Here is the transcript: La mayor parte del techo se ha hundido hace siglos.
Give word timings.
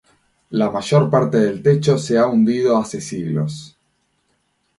La 0.49 0.71
mayor 0.71 1.11
parte 1.11 1.37
del 1.37 1.61
techo 1.61 1.95
se 1.95 2.17
ha 2.17 2.25
hundido 2.25 2.75
hace 2.75 2.99
siglos. 2.99 3.77